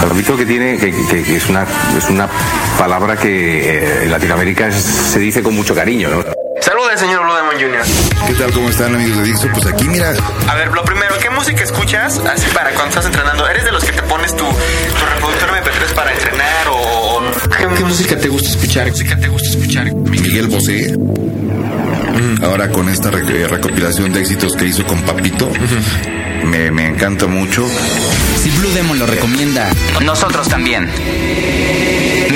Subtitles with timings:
[0.00, 1.64] Papito que tiene, que, que- que es, una,
[1.96, 2.28] es una
[2.78, 3.28] palabra que
[3.78, 6.24] eh, en Latinoamérica es- se dice con mucho cariño, ¿no?
[6.60, 8.26] Saluda, señor Blue Demon Jr.
[8.26, 8.52] ¿Qué tal?
[8.52, 9.48] ¿Cómo están amigos de Dixo?
[9.52, 10.12] Pues aquí mira,
[10.48, 13.48] A ver, lo primero, ¿qué música escuchas así para cuando estás entrenando?
[13.48, 17.22] ¿Eres de los que te pones tu, tu reproductor MP3 para entrenar o...?
[17.76, 18.84] ¿Qué, música te gusta escuchar?
[18.86, 19.94] ¿Qué música te gusta escuchar?
[19.94, 20.94] Miguel Bosé.
[22.42, 25.50] Ahora con esta re- eh, recopilación de éxitos que hizo con Papito,
[26.44, 27.66] me, me encanta mucho.
[28.42, 29.70] Si Blue Demon lo recomienda,
[30.02, 30.90] Nosotros también.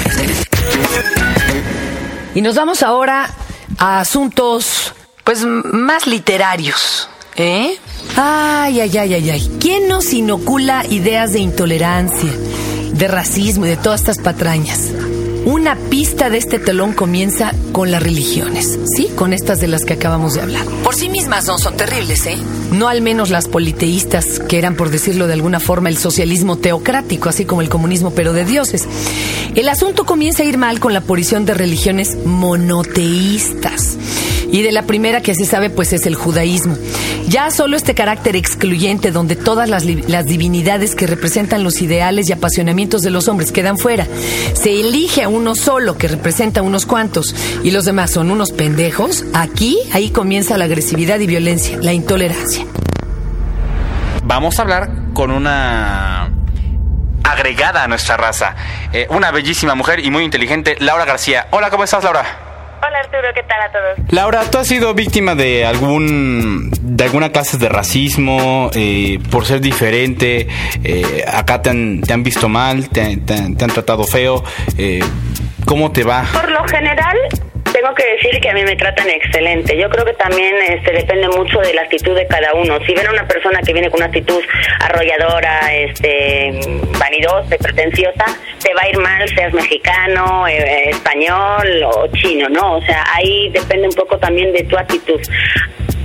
[2.34, 3.30] Y nos vamos ahora
[3.78, 7.08] a asuntos, pues, más literarios.
[7.36, 7.78] ¿Eh?
[8.18, 9.58] Ay, ay, ay, ay, ay.
[9.60, 12.32] ¿Quién nos inocula ideas de intolerancia,
[12.94, 14.90] de racismo y de todas estas patrañas?
[15.46, 19.08] Una pista de este telón comienza con las religiones, ¿sí?
[19.16, 20.66] Con estas de las que acabamos de hablar.
[20.84, 22.38] Por sí mismas no son terribles, ¿eh?
[22.72, 27.30] No al menos las politeístas, que eran, por decirlo de alguna forma, el socialismo teocrático,
[27.30, 28.88] así como el comunismo, pero de dioses.
[29.56, 33.98] El asunto comienza a ir mal con la aparición de religiones monoteístas.
[34.52, 36.76] Y de la primera que se sabe, pues es el judaísmo.
[37.28, 42.34] Ya solo este carácter excluyente donde todas las, las divinidades que representan los ideales y
[42.34, 44.08] apasionamientos de los hombres quedan fuera.
[44.54, 48.52] Se elige a uno solo que representa a unos cuantos y los demás son unos
[48.52, 49.26] pendejos.
[49.34, 52.66] Aquí, ahí comienza la agresividad y violencia, la intolerancia.
[54.24, 56.32] vamos a hablar con una
[57.24, 58.56] agregada a nuestra raza,
[58.92, 61.48] Eh, una bellísima mujer y muy inteligente, Laura García.
[61.52, 62.49] Hola, ¿cómo estás, Laura?
[62.82, 64.12] Hola Arturo, ¿qué tal a todos?
[64.14, 69.60] Laura, ¿tú has sido víctima de algún de alguna clase de racismo eh, por ser
[69.62, 70.48] diferente?
[70.84, 74.44] Eh, acá te han, te han visto mal, te, te- te han tratado feo.
[74.78, 75.02] Eh,
[75.66, 76.26] ¿Cómo te va?
[76.34, 77.18] Por lo general,
[77.72, 79.78] tengo que decir que a mí me tratan excelente.
[79.78, 82.80] Yo creo que también este, depende mucho de la actitud de cada uno.
[82.86, 84.42] Si ven a una persona que viene con una actitud
[84.80, 86.60] arrolladora, este,
[86.98, 88.26] vanidosa pretenciosa,
[88.62, 92.78] te va a ir mal, seas mexicano, eh, español o chino, ¿no?
[92.78, 95.20] O sea, ahí depende un poco también de tu actitud.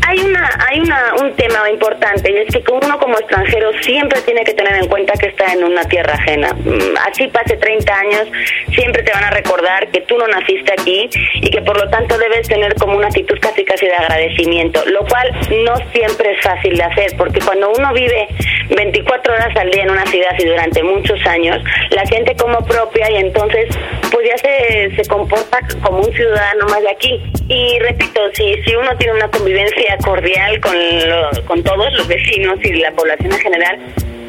[0.07, 4.45] Hay una, hay una, un tema importante y es que uno como extranjero siempre tiene
[4.45, 6.53] que tener en cuenta que está en una tierra ajena.
[6.53, 8.29] Mm, Así pase 30 años,
[8.75, 12.19] siempre te van a recordar que tú no naciste aquí y que por lo tanto
[12.19, 15.31] debes tener como una actitud casi casi de agradecimiento, lo cual
[15.65, 18.29] no siempre es fácil de hacer porque cuando uno vive
[18.77, 23.11] 24 horas al día en una ciudad y durante muchos años, la siente como propia
[23.11, 23.67] y entonces
[24.11, 27.23] pues ya se, se comporta como un ciudadano más de aquí.
[27.49, 30.75] Y repito, si, si uno tiene una convivencia cordial con,
[31.09, 33.79] lo- con todos los vecinos y la población en general,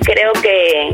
[0.04, 0.90] creo que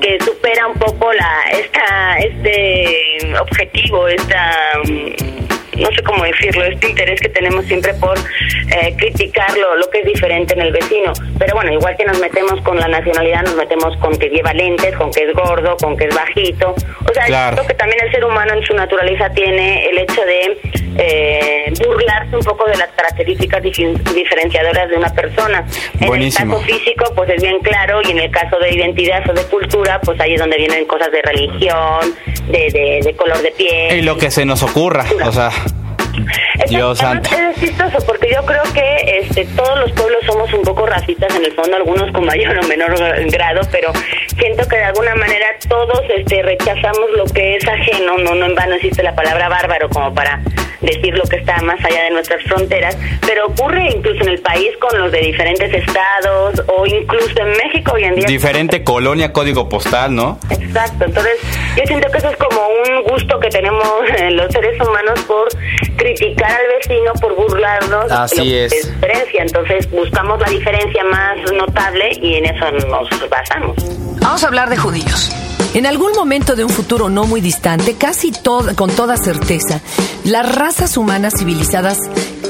[0.00, 4.52] que supera un poco la esta este objetivo, esta
[4.84, 9.88] mm, no sé cómo decirlo, este interés que tenemos siempre por eh, criticar lo, lo
[9.90, 11.12] que es diferente en el vecino.
[11.38, 14.94] Pero bueno, igual que nos metemos con la nacionalidad, nos metemos con que lleva lentes,
[14.96, 16.74] con que es gordo, con que es bajito.
[17.08, 17.56] O sea, Claro.
[17.56, 20.58] creo que también el ser humano en su naturaleza tiene el hecho de
[20.98, 25.64] eh, burlarse un poco de las características dif- diferenciadoras de una persona.
[26.00, 26.56] Buenísimo.
[26.56, 29.32] En el caso físico, pues es bien claro, y en el caso de identidad o
[29.32, 32.00] de cultura, pues ahí es donde vienen cosas de religión,
[32.48, 33.98] de, de, de color de piel.
[33.98, 35.50] Y lo que se nos ocurra, o sea.
[36.68, 37.30] Dios santo.
[37.32, 41.44] Es chistoso porque yo creo que este, todos los pueblos somos un poco racistas en
[41.44, 42.92] el fondo, algunos con mayor o menor
[43.30, 43.92] grado, pero
[44.36, 48.54] siento que de alguna manera todos este, rechazamos lo que es ajeno, no, no en
[48.56, 50.40] vano existe la palabra bárbaro como para
[50.80, 52.96] decir lo que está más allá de nuestras fronteras,
[53.26, 57.92] pero ocurre incluso en el país con los de diferentes estados o incluso en México
[57.94, 58.26] hoy en día.
[58.26, 60.38] diferente colonia, código postal, ¿no?
[60.50, 61.34] Exacto, entonces
[61.76, 63.84] yo siento que eso es como un gusto que tenemos
[64.18, 65.48] eh, los seres humanos por
[65.96, 68.94] criticar al vecino, por burlarnos Así de lo que es.
[69.00, 73.76] diferencia, entonces buscamos la diferencia más notable y en eso nos basamos.
[74.20, 75.32] Vamos a hablar de judíos.
[75.74, 78.32] En algún momento de un futuro no muy distante, casi
[78.74, 79.80] con toda certeza,
[80.24, 81.98] las razas humanas civilizadas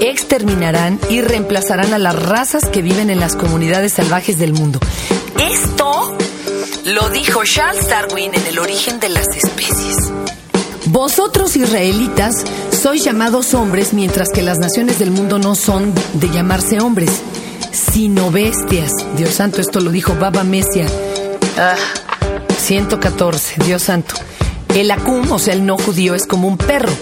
[0.00, 4.79] exterminarán y reemplazarán a las razas que viven en las comunidades salvajes del mundo.
[5.38, 6.17] Esto
[6.85, 9.97] lo dijo Charles Darwin en el origen de las especies.
[10.87, 16.81] Vosotros israelitas sois llamados hombres mientras que las naciones del mundo no son de llamarse
[16.81, 17.11] hombres,
[17.73, 18.93] sino bestias.
[19.17, 20.87] Dios santo, esto lo dijo Baba Mesia.
[21.59, 21.76] Ah,
[22.69, 24.15] 114, Dios santo.
[24.75, 26.93] El akum, o sea, el no judío, es como un perro.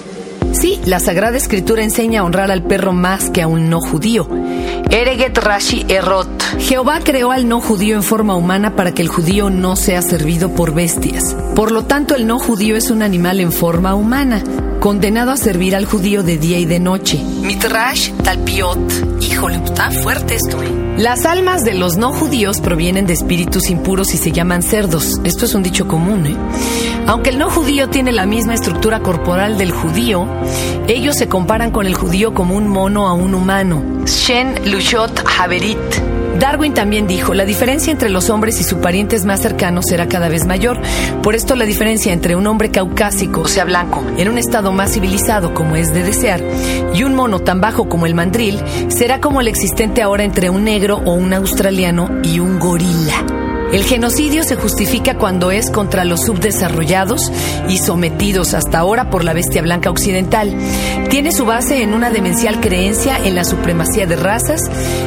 [0.52, 4.28] Sí, la Sagrada Escritura enseña a honrar al perro más que a un no judío.
[4.90, 6.30] Ereget Rashi Erot.
[6.60, 10.50] Jehová creó al no judío en forma humana para que el judío no sea servido
[10.52, 11.34] por bestias.
[11.56, 14.44] Por lo tanto, el no judío es un animal en forma humana,
[14.81, 17.19] condenado a servir al judío de día y de noche.
[17.19, 18.78] Mitrash Talpiot.
[19.20, 20.87] Híjole, está fuerte esto, ¿eh?
[20.99, 25.20] Las almas de los no judíos provienen de espíritus impuros y se llaman cerdos.
[25.25, 26.37] Esto es un dicho común, ¿eh?
[27.06, 30.26] Aunque el no judío tiene la misma estructura corporal del judío,
[30.88, 33.82] ellos se comparan con el judío como un mono a un humano.
[34.06, 36.15] Shen Lushot Haverit.
[36.38, 40.28] Darwin también dijo, la diferencia entre los hombres y sus parientes más cercanos será cada
[40.28, 40.80] vez mayor.
[41.22, 44.92] Por esto la diferencia entre un hombre caucásico, o sea blanco, en un estado más
[44.92, 46.42] civilizado como es de desear,
[46.94, 50.64] y un mono tan bajo como el mandril, será como el existente ahora entre un
[50.64, 53.35] negro o un australiano y un gorila.
[53.72, 57.32] El genocidio se justifica cuando es contra los subdesarrollados
[57.68, 60.56] y sometidos hasta ahora por la bestia blanca occidental.
[61.10, 64.62] Tiene su base en una demencial creencia en la supremacía de razas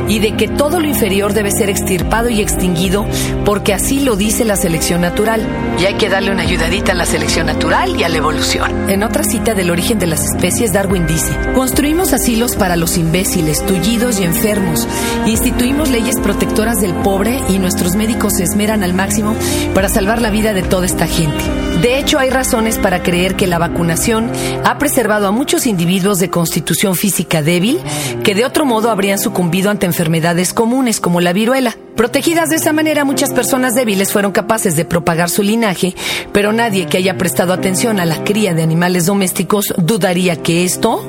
[0.07, 3.05] y de que todo lo inferior debe ser extirpado y extinguido
[3.45, 5.41] porque así lo dice la selección natural.
[5.79, 8.89] Y hay que darle una ayudadita a la selección natural y a la evolución.
[8.89, 13.65] En otra cita del origen de las especies, Darwin dice, construimos asilos para los imbéciles,
[13.65, 14.87] tullidos y enfermos,
[15.25, 19.35] instituimos leyes protectoras del pobre y nuestros médicos se esmeran al máximo
[19.73, 21.43] para salvar la vida de toda esta gente.
[21.81, 24.29] De hecho, hay razones para creer que la vacunación
[24.65, 27.79] ha preservado a muchos individuos de constitución física débil
[28.25, 31.77] que de otro modo habrían sucumbido ante enfermedades comunes como la viruela.
[31.99, 35.97] Protegidas de esa manera, muchas personas débiles fueron capaces de propagar su linaje,
[36.31, 41.05] pero nadie que haya prestado atención a la cría de animales domésticos dudaría que esto,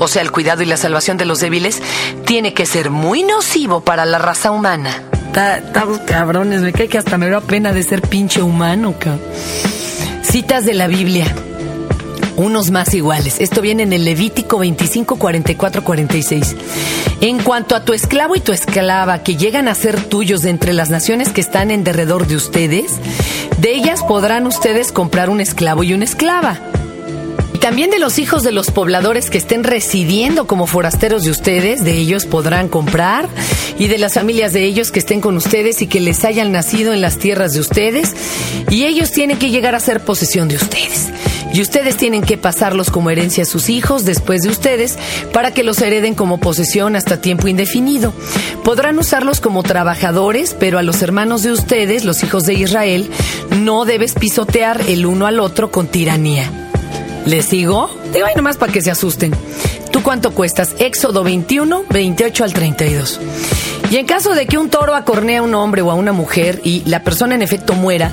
[0.00, 1.80] o sea, el cuidado y la salvación de los débiles,
[2.26, 5.04] tiene que ser muy nocivo para la raza humana.
[5.28, 9.20] Estamos cabrones, me cae que hasta me da pena de ser pinche humano, cabrón.
[10.24, 11.32] Citas de la Biblia.
[12.36, 13.36] Unos más iguales.
[13.40, 16.56] Esto viene en el Levítico 25, 44, 46.
[17.20, 20.72] En cuanto a tu esclavo y tu esclava que llegan a ser tuyos de entre
[20.72, 22.92] las naciones que están en derredor de ustedes,
[23.58, 26.58] de ellas podrán ustedes comprar un esclavo y una esclava.
[27.54, 31.84] Y también de los hijos de los pobladores que estén residiendo como forasteros de ustedes,
[31.84, 33.28] de ellos podrán comprar,
[33.78, 36.94] y de las familias de ellos que estén con ustedes y que les hayan nacido
[36.94, 38.14] en las tierras de ustedes,
[38.70, 41.10] y ellos tienen que llegar a ser posesión de ustedes.
[41.52, 44.98] Y ustedes tienen que pasarlos como herencia a sus hijos después de ustedes
[45.32, 48.12] para que los hereden como posesión hasta tiempo indefinido.
[48.64, 53.10] Podrán usarlos como trabajadores, pero a los hermanos de ustedes, los hijos de Israel,
[53.60, 56.50] no debes pisotear el uno al otro con tiranía.
[57.26, 57.90] ¿Les sigo?
[58.12, 59.32] Digo ahí nomás para que se asusten.
[59.90, 60.74] ¿Tú cuánto cuestas?
[60.78, 63.20] Éxodo 21, 28 al 32.
[63.92, 66.62] Y en caso de que un toro acornee a un hombre o a una mujer
[66.64, 68.10] y la persona en efecto muera,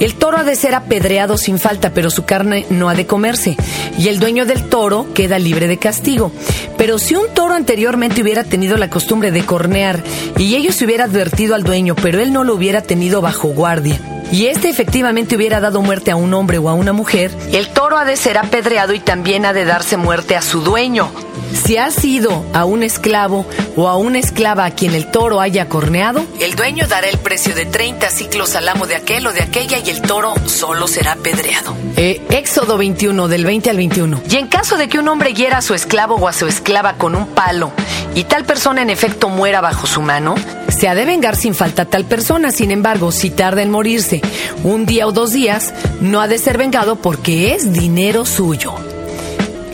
[0.00, 3.54] el toro ha de ser apedreado sin falta, pero su carne no ha de comerse.
[3.98, 6.32] Y el dueño del toro queda libre de castigo.
[6.78, 10.02] Pero si un toro anteriormente hubiera tenido la costumbre de cornear
[10.38, 14.00] y ello se hubiera advertido al dueño, pero él no lo hubiera tenido bajo guardia,
[14.32, 17.98] y este efectivamente hubiera dado muerte a un hombre o a una mujer, el toro
[17.98, 21.12] ha de ser apedreado y también ha de darse muerte a su dueño.
[21.52, 23.46] Si ha sido a un esclavo
[23.76, 27.54] o a una esclava a quien el toro haya corneado, el dueño dará el precio
[27.54, 31.12] de 30 ciclos al amo de aquel o de aquella y el toro solo será
[31.12, 31.76] apedreado.
[31.96, 34.22] Eh, Éxodo 21, del 20 al 21.
[34.30, 36.94] Y en caso de que un hombre hiera a su esclavo o a su esclava
[36.94, 37.72] con un palo
[38.14, 40.34] y tal persona en efecto muera bajo su mano,
[40.68, 42.52] se ha de vengar sin falta tal persona.
[42.52, 44.20] Sin embargo, si tarda en morirse
[44.64, 48.74] un día o dos días, no ha de ser vengado porque es dinero suyo.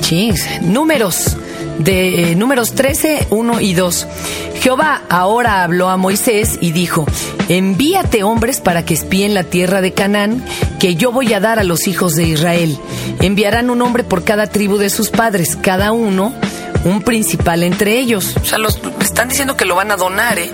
[0.00, 1.36] Chis, números
[1.78, 4.06] de eh, números 13, 1 y 2.
[4.60, 7.06] Jehová ahora habló a Moisés y dijo,
[7.48, 10.44] envíate hombres para que espíen la tierra de Canaán,
[10.78, 12.78] que yo voy a dar a los hijos de Israel.
[13.20, 16.32] Enviarán un hombre por cada tribu de sus padres, cada uno
[16.84, 18.36] un principal entre ellos.
[18.40, 20.50] O sea, los están diciendo que lo van a donar, ¿eh?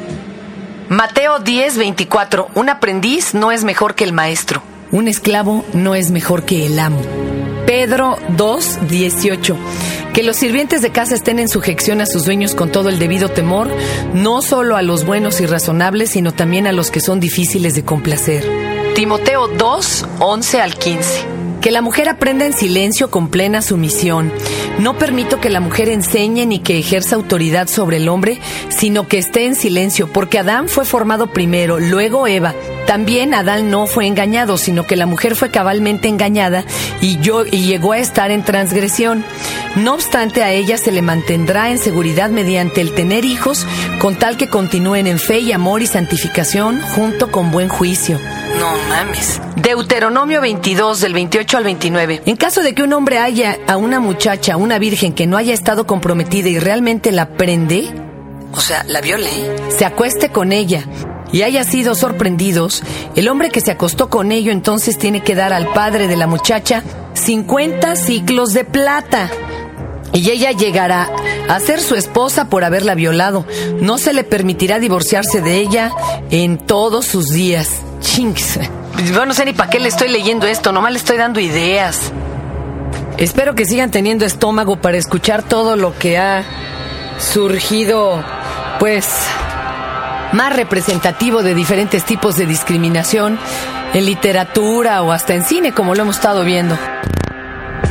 [0.88, 2.48] Mateo 10, 24.
[2.54, 4.62] Un aprendiz no es mejor que el maestro.
[4.90, 7.00] Un esclavo no es mejor que el amo.
[7.64, 9.56] Pedro 2, 18.
[10.14, 13.28] Que los sirvientes de casa estén en sujeción a sus dueños con todo el debido
[13.28, 13.68] temor,
[14.12, 17.84] no solo a los buenos y razonables, sino también a los que son difíciles de
[17.84, 18.44] complacer.
[18.94, 21.39] Timoteo 2, 11 al 15.
[21.60, 24.32] Que la mujer aprenda en silencio con plena sumisión.
[24.78, 28.40] No permito que la mujer enseñe ni que ejerza autoridad sobre el hombre,
[28.70, 32.54] sino que esté en silencio, porque Adán fue formado primero, luego Eva.
[32.86, 36.64] También Adán no fue engañado, sino que la mujer fue cabalmente engañada
[37.02, 39.22] y, yo, y llegó a estar en transgresión.
[39.76, 43.66] No obstante, a ella se le mantendrá en seguridad mediante el tener hijos,
[44.00, 48.18] con tal que continúen en fe y amor y santificación, junto con buen juicio.
[48.58, 49.40] No mames.
[49.70, 52.22] Deuteronomio 22 del 28 al 29.
[52.26, 55.54] En caso de que un hombre haya a una muchacha, una virgen que no haya
[55.54, 57.88] estado comprometida y realmente la prende,
[58.52, 59.30] o sea, la viole,
[59.68, 60.84] se acueste con ella
[61.30, 62.82] y haya sido sorprendidos,
[63.14, 66.26] el hombre que se acostó con ello entonces tiene que dar al padre de la
[66.26, 66.82] muchacha
[67.14, 69.30] 50 ciclos de plata.
[70.12, 71.08] Y ella llegará
[71.48, 73.46] a ser su esposa por haberla violado.
[73.80, 75.92] No se le permitirá divorciarse de ella
[76.32, 77.82] en todos sus días.
[78.10, 78.58] Chinks.
[79.14, 82.12] Yo no sé ni para qué le estoy leyendo esto, nomás le estoy dando ideas.
[83.18, 86.42] Espero que sigan teniendo estómago para escuchar todo lo que ha
[87.18, 88.24] surgido,
[88.80, 89.06] pues,
[90.32, 93.38] más representativo de diferentes tipos de discriminación
[93.94, 96.76] en literatura o hasta en cine, como lo hemos estado viendo.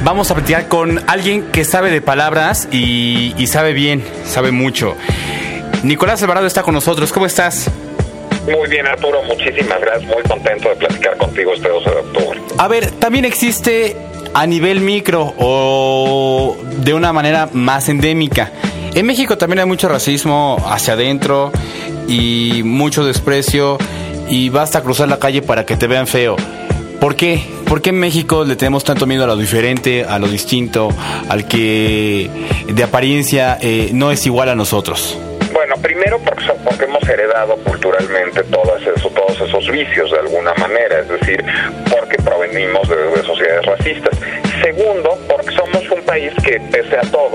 [0.04, 4.98] Vamos a platicar con alguien que sabe de palabras y, y sabe bien, sabe mucho.
[5.84, 7.14] Nicolás Alvarado está con nosotros.
[7.14, 7.72] ¿Cómo estás?
[8.46, 10.04] Muy bien, Arturo, muchísimas gracias.
[10.04, 12.42] Muy contento de platicar contigo este 12 de octubre.
[12.58, 13.96] A ver, también existe
[14.34, 18.52] a nivel micro o de una manera más endémica.
[18.94, 21.52] En México también hay mucho racismo hacia adentro
[22.08, 23.78] y mucho desprecio
[24.30, 26.36] y basta cruzar la calle para que te vean feo.
[27.00, 27.42] ¿Por qué?
[27.66, 30.90] ¿Por qué en México le tenemos tanto miedo a lo diferente, a lo distinto,
[31.30, 32.30] al que
[32.68, 35.18] de apariencia eh, no es igual a nosotros?
[35.60, 41.10] Bueno, primero porque, hemos heredado culturalmente todas eso, todos esos vicios de alguna manera, es
[41.10, 41.44] decir,
[41.92, 44.18] porque provenimos de, de sociedades racistas.
[44.62, 47.32] Segundo, porque somos un país que, pese a todo,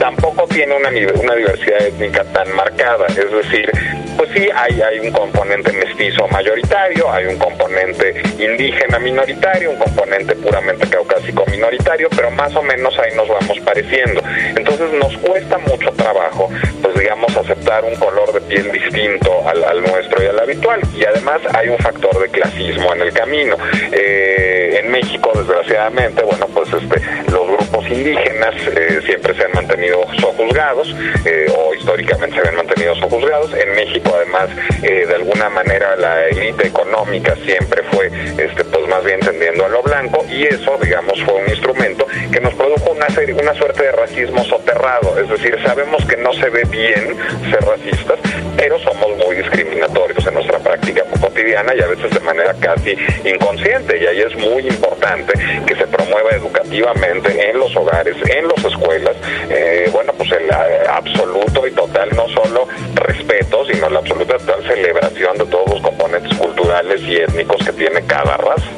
[0.00, 3.06] tampoco tiene una, una diversidad étnica tan marcada.
[3.06, 3.70] Es decir,
[4.16, 10.34] pues sí, hay, hay un componente mestizo mayoritario, hay un componente indígena minoritario, un componente
[10.34, 14.20] puramente caucásico minoritario, pero más o menos ahí nos vamos pareciendo.
[14.56, 16.48] Entonces nos cuesta mucho trabajo,
[16.82, 17.36] pues digamos,
[17.68, 20.80] aceptar un color de piel distinto al, nuestro y al habitual.
[20.96, 23.56] Y además hay un factor de clasismo en el camino.
[23.92, 30.00] Eh, en México, desgraciadamente, bueno, pues este, los grupos indígenas eh, siempre se han mantenido
[30.20, 30.94] sojuzgados,
[31.24, 33.52] eh, o históricamente se habían mantenido sojuzgados.
[33.54, 34.48] En México, además,
[34.82, 39.82] eh, de alguna manera la élite económica siempre fue, este, más bien tendiendo a lo
[39.82, 43.06] blanco, y eso, digamos, fue un instrumento que nos produjo una,
[43.40, 45.18] una suerte de racismo soterrado.
[45.18, 47.16] Es decir, sabemos que no se ve bien
[47.50, 48.18] ser racistas,
[48.56, 53.98] pero somos muy discriminatorios en nuestra práctica cotidiana y a veces de manera casi inconsciente.
[53.98, 55.32] Y ahí es muy importante
[55.66, 59.16] que se promueva educativamente en los hogares, en las escuelas,
[59.50, 64.62] eh, bueno, pues el eh, absoluto y total, no solo respeto, sino la absoluta total
[64.66, 68.77] celebración de todos los componentes culturales y étnicos que tiene cada raza.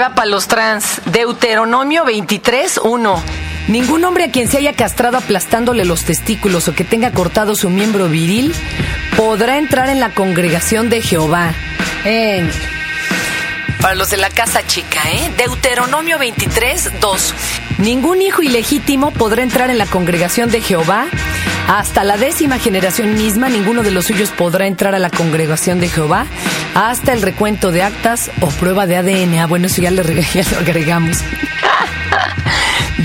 [0.00, 1.00] Va para los trans.
[1.06, 3.22] Deuteronomio 23, 1.
[3.68, 7.70] Ningún hombre a quien se haya castrado aplastándole los testículos o que tenga cortado su
[7.70, 8.54] miembro viril
[9.16, 11.54] podrá entrar en la congregación de Jehová.
[13.80, 15.32] Para los de la casa chica, ¿eh?
[15.38, 17.34] Deuteronomio 23, 2.
[17.78, 21.06] Ningún hijo ilegítimo podrá entrar en la congregación de Jehová.
[21.68, 25.88] Hasta la décima generación misma, ninguno de los suyos podrá entrar a la congregación de
[25.88, 26.26] Jehová.
[26.74, 29.38] Hasta el recuento de actas o prueba de ADN.
[29.40, 31.18] Ah, bueno, eso ya, reg- ya lo agregamos.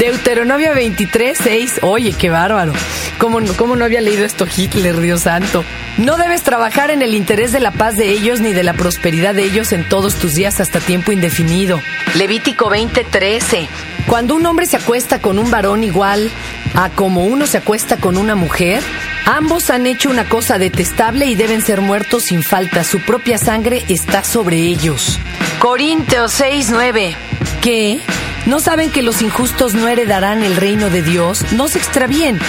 [0.02, 1.80] Deuteronomio 23, 6.
[1.84, 2.74] Oye, qué bárbaro.
[3.20, 5.64] ¿Cómo, ¿Cómo no había leído esto Hitler, Dios santo?
[6.00, 9.36] No debes trabajar en el interés de la paz de ellos ni de la prosperidad
[9.36, 11.80] de ellos en todos tus días hasta tiempo indefinido.
[12.16, 13.68] Levítico 20, 13.
[14.08, 16.32] Cuando un hombre se acuesta con un varón igual
[16.74, 18.82] a como uno se acuesta con una mujer,
[19.28, 22.84] ambos han hecho una cosa detestable y deben ser muertos sin falta.
[22.84, 25.20] Su propia sangre está sobre ellos.
[25.60, 27.16] Corintios 6, 9.
[27.62, 28.00] ¿Qué?
[28.46, 31.52] ¿No saben que los injustos no heredarán el reino de Dios?
[31.54, 32.40] No se extravíen,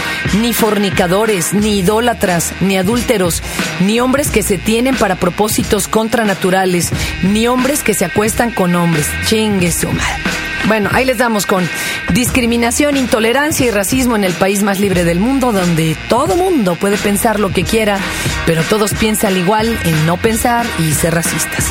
[0.40, 3.42] ni fornicadores, ni idólatras, ni adúlteros,
[3.80, 6.90] ni hombres que se tienen para propósitos contranaturales,
[7.22, 9.06] ni hombres que se acuestan con hombres.
[9.26, 10.22] Chingue su madre.
[10.66, 11.68] Bueno, ahí les damos con
[12.14, 16.96] discriminación, intolerancia y racismo en el país más libre del mundo, donde todo mundo puede
[16.96, 17.98] pensar lo que quiera,
[18.46, 21.66] pero todos piensan igual en no pensar y ser racistas.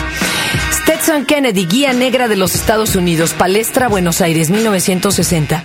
[1.02, 5.64] Stetson Kennedy, guía negra de los Estados Unidos, Palestra, Buenos Aires, 1960.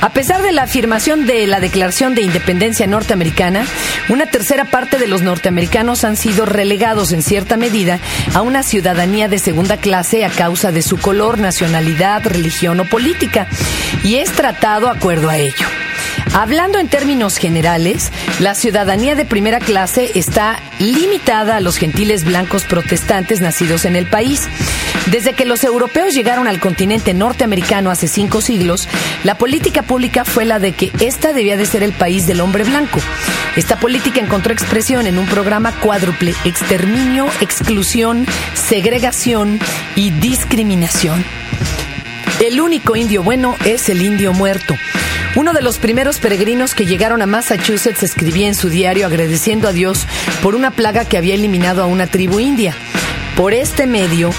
[0.00, 3.66] A pesar de la afirmación de la Declaración de Independencia norteamericana,
[4.08, 8.00] una tercera parte de los norteamericanos han sido relegados en cierta medida
[8.34, 13.46] a una ciudadanía de segunda clase a causa de su color, nacionalidad, religión o política,
[14.02, 15.83] y es tratado acuerdo a ello.
[16.32, 22.64] Hablando en términos generales, la ciudadanía de primera clase está limitada a los gentiles blancos
[22.64, 24.48] protestantes nacidos en el país.
[25.10, 28.88] Desde que los europeos llegaron al continente norteamericano hace cinco siglos,
[29.22, 32.64] la política pública fue la de que esta debía de ser el país del hombre
[32.64, 33.00] blanco.
[33.54, 39.60] Esta política encontró expresión en un programa cuádruple, exterminio, exclusión, segregación
[39.94, 41.24] y discriminación.
[42.40, 44.74] El único indio bueno es el indio muerto.
[45.36, 49.72] Uno de los primeros peregrinos que llegaron a Massachusetts escribía en su diario agradeciendo a
[49.72, 50.06] Dios
[50.44, 52.76] por una plaga que había eliminado a una tribu india.
[53.36, 54.30] Por este medio,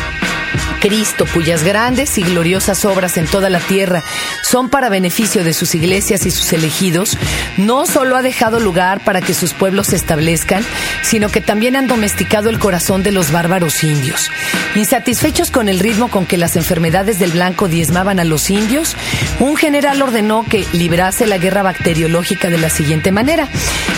[0.85, 4.03] Cristo, cuyas grandes y gloriosas obras en toda la tierra
[4.43, 7.17] son para beneficio de sus iglesias y sus elegidos,
[7.57, 10.63] no solo ha dejado lugar para que sus pueblos se establezcan,
[11.01, 14.29] sino que también han domesticado el corazón de los bárbaros indios.
[14.75, 18.95] Insatisfechos con el ritmo con que las enfermedades del blanco diezmaban a los indios,
[19.39, 23.49] un general ordenó que librase la guerra bacteriológica de la siguiente manera.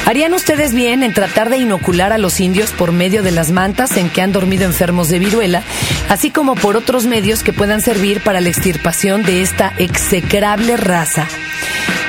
[0.05, 3.97] ¿Harían ustedes bien en tratar de inocular a los indios por medio de las mantas
[3.97, 5.63] en que han dormido enfermos de viruela,
[6.07, 11.27] así como por otros medios que puedan servir para la extirpación de esta execrable raza.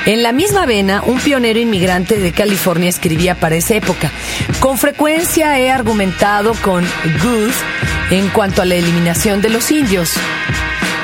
[0.05, 4.11] En la misma vena, un pionero inmigrante de California escribía para esa época,
[4.59, 6.83] con frecuencia he argumentado con
[7.21, 7.51] Good
[8.11, 10.13] en cuanto a la eliminación de los indios.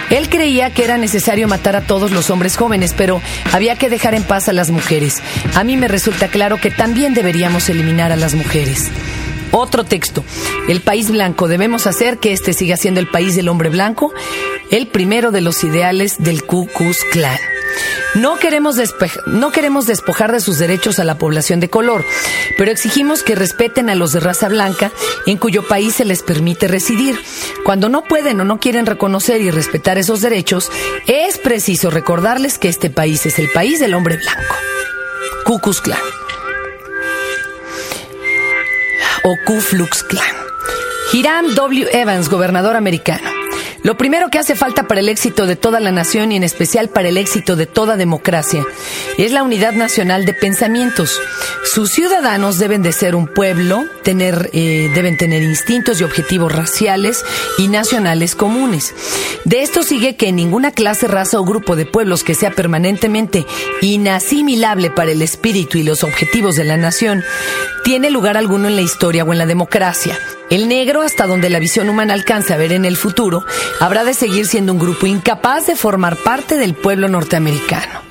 [0.09, 4.13] Él creía que era necesario matar a todos los hombres jóvenes, pero había que dejar
[4.13, 5.21] en paz a las mujeres.
[5.55, 8.91] A mí me resulta claro que también deberíamos eliminar a las mujeres.
[9.51, 10.23] Otro texto.
[10.67, 11.47] El país blanco.
[11.47, 14.13] Debemos hacer que este siga siendo el país del hombre blanco,
[14.71, 17.05] el primero de los ideales del Ku Klux.
[18.15, 18.77] No queremos,
[19.27, 22.05] no queremos despojar de sus derechos a la población de color,
[22.57, 24.91] pero exigimos que respeten a los de raza blanca
[25.25, 27.19] en cuyo país se les permite residir.
[27.65, 30.71] Cuando no pueden o no quieren reconocer y respetar esos derechos,
[31.07, 34.55] es preciso recordarles que este país es el país del hombre blanco.
[35.43, 35.81] Ku Klux
[39.27, 40.05] O Ku Klux.
[41.11, 41.87] Hiram W.
[41.91, 43.34] Evans, gobernador americano.
[43.85, 46.89] Lo primero que hace falta para el éxito de toda la nación y en especial
[46.89, 48.65] para el éxito de toda democracia
[49.19, 51.21] es la unidad nacional de pensamientos.
[51.71, 57.23] Sus ciudadanos deben de ser un pueblo, tener, eh, deben tener instintos y objetivos raciales
[57.59, 58.95] y nacionales comunes.
[59.43, 63.45] De esto sigue que ninguna clase, raza o grupo de pueblos que sea permanentemente
[63.83, 67.23] inasimilable para el espíritu y los objetivos de la nación
[67.83, 70.17] tiene lugar alguno en la historia o en la democracia.
[70.49, 73.43] El negro, hasta donde la visión humana alcance a ver en el futuro,
[73.79, 78.01] habrá de seguir siendo un grupo incapaz de formar parte del pueblo norteamericano.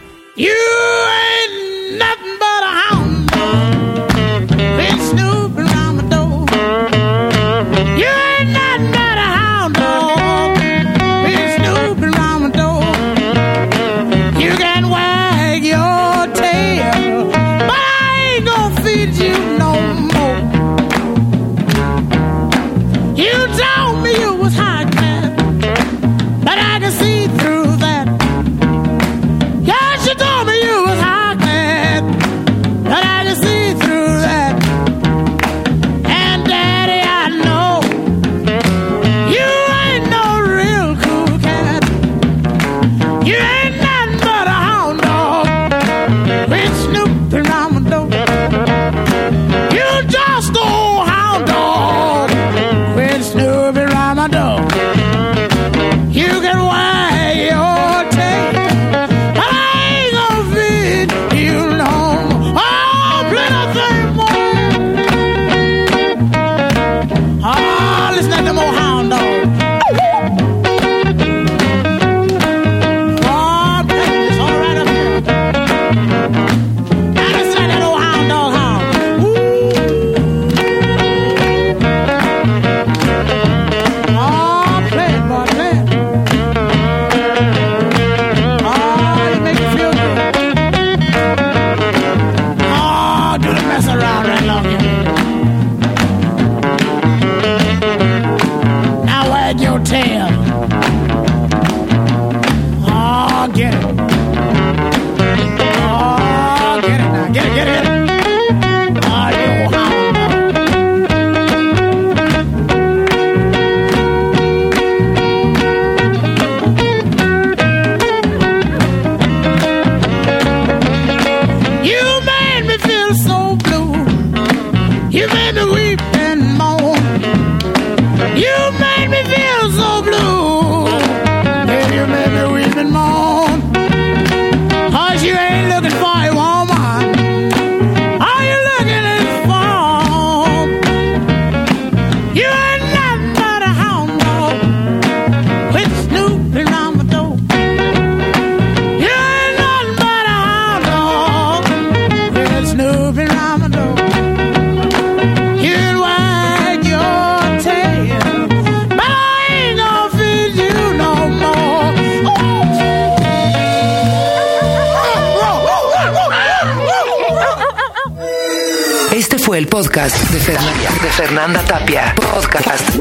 [171.16, 172.12] Fernanda, Tapia.
[172.18, 172.93] Podcast